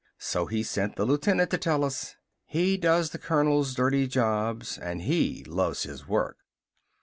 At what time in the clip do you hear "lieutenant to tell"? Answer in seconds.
1.05-1.83